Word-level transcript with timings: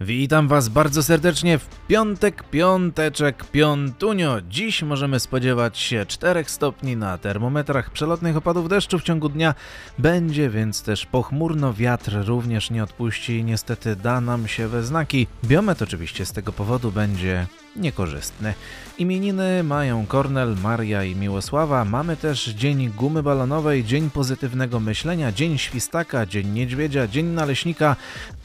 Witam 0.00 0.48
Was 0.48 0.68
bardzo 0.68 1.02
serdecznie 1.02 1.58
w 1.58 1.68
piątek, 1.88 2.42
piąteczek, 2.50 3.44
piątunio. 3.44 4.40
Dziś 4.48 4.82
możemy 4.82 5.20
spodziewać 5.20 5.78
się 5.78 6.06
4 6.06 6.44
stopni 6.46 6.96
na 6.96 7.18
termometrach, 7.18 7.90
przelotnych 7.90 8.36
opadów 8.36 8.68
deszczu 8.68 8.98
w 8.98 9.02
ciągu 9.02 9.28
dnia. 9.28 9.54
Będzie 9.98 10.50
więc 10.50 10.82
też 10.82 11.06
pochmurno, 11.06 11.74
wiatr 11.74 12.12
również 12.26 12.70
nie 12.70 12.82
odpuści 12.82 13.32
i 13.32 13.44
niestety 13.44 13.96
da 13.96 14.20
nam 14.20 14.48
się 14.48 14.68
we 14.68 14.82
znaki. 14.82 15.26
Biometr 15.44 15.84
oczywiście 15.84 16.26
z 16.26 16.32
tego 16.32 16.52
powodu 16.52 16.92
będzie 16.92 17.46
niekorzystny. 17.78 18.54
Imieniny 18.98 19.62
mają 19.62 20.06
Kornel, 20.06 20.56
Maria 20.62 21.04
i 21.04 21.16
Miłosława. 21.16 21.84
Mamy 21.84 22.16
też 22.16 22.44
dzień 22.44 22.90
gumy 22.90 23.22
balonowej, 23.22 23.84
dzień 23.84 24.10
pozytywnego 24.10 24.80
myślenia, 24.80 25.32
dzień 25.32 25.58
świstaka, 25.58 26.26
dzień 26.26 26.48
niedźwiedzia, 26.48 27.06
dzień 27.06 27.26
naleśnika, 27.26 27.96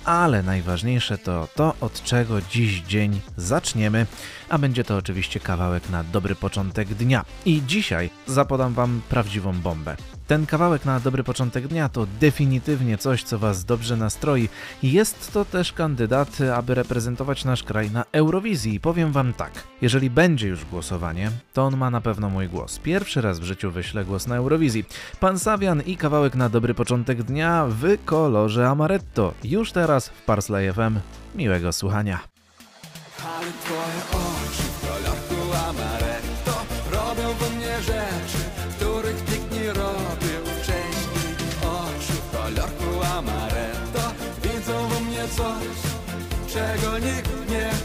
ale 0.05 0.43
najważniejsze 0.43 1.17
to 1.17 1.47
to, 1.55 1.75
od 1.81 2.03
czego 2.03 2.41
dziś 2.41 2.81
dzień 2.81 3.21
zaczniemy, 3.37 4.05
a 4.49 4.57
będzie 4.57 4.83
to 4.83 4.97
oczywiście 4.97 5.39
kawałek 5.39 5.89
na 5.89 6.03
dobry 6.03 6.35
początek 6.35 6.87
dnia. 6.87 7.25
I 7.45 7.61
dzisiaj 7.67 8.09
zapodam 8.27 8.73
Wam 8.73 9.01
prawdziwą 9.09 9.53
bombę. 9.53 9.95
Ten 10.27 10.45
kawałek 10.45 10.85
na 10.85 10.99
dobry 10.99 11.23
początek 11.23 11.67
dnia 11.67 11.89
to 11.89 12.07
definitywnie 12.19 12.97
coś, 12.97 13.23
co 13.23 13.39
Was 13.39 13.65
dobrze 13.65 13.97
nastroi. 13.97 14.49
Jest 14.83 15.33
to 15.33 15.45
też 15.45 15.73
kandydat, 15.73 16.37
aby 16.55 16.75
reprezentować 16.75 17.45
nasz 17.45 17.63
kraj 17.63 17.91
na 17.91 18.05
Eurowizji. 18.11 18.79
Powiem 18.79 19.11
Wam 19.11 19.20
powiem 19.21 19.33
tak. 19.33 19.51
Jeżeli 19.81 20.09
będzie 20.09 20.47
już 20.47 20.65
głosowanie, 20.65 21.31
to 21.53 21.63
on 21.63 21.77
ma 21.77 21.89
na 21.89 22.01
pewno 22.01 22.29
mój 22.29 22.47
głos. 22.49 22.79
Pierwszy 22.79 23.21
raz 23.21 23.39
w 23.39 23.43
życiu 23.43 23.71
wyślę 23.71 24.05
głos 24.05 24.27
na 24.27 24.35
Eurowizji. 24.35 24.85
Pan 25.19 25.39
Sawian 25.39 25.81
i 25.81 25.97
kawałek 25.97 26.35
na 26.35 26.49
dobry 26.49 26.73
początek 26.73 27.23
dnia 27.23 27.65
w 27.69 28.05
kolorze 28.05 28.69
amaretto. 28.69 29.33
Już 29.43 29.71
teraz 29.71 30.09
w 30.09 30.25
Parsley 30.25 30.73
FM. 30.73 30.99
Miłego 31.35 31.73
słuchania. 31.73 32.19
Ale 33.23 33.51
twoje 33.51 34.01
oczy 34.11 34.63
w 34.63 34.87
kolorku 34.87 35.57
amaretto 35.69 36.53
robią 36.91 37.33
we 37.33 37.55
mnie 37.55 37.81
rzeczy, 37.81 38.41
których 38.75 39.31
nikt 39.31 39.51
nie 39.51 39.67
robił 39.67 40.41
wcześniej. 40.61 41.35
Oczy 41.61 42.13
w 42.13 42.31
kolorku 42.31 43.17
amaretto 43.17 44.11
widzą 44.43 44.87
we 44.87 44.99
mnie 44.99 45.27
coś, 45.27 45.67
czego 46.53 46.97
nikt 46.97 47.49
nie 47.49 47.80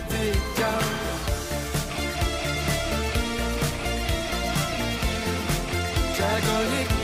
alcoholic. 6.37 6.95